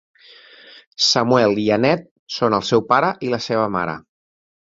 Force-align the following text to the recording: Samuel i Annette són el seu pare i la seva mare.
Samuel 1.07 1.59
i 1.65 1.65
Annette 1.75 2.35
són 2.37 2.57
el 2.59 2.65
seu 2.71 2.83
pare 2.93 3.13
i 3.27 3.29
la 3.35 3.43
seva 3.49 3.71
mare. 3.79 3.97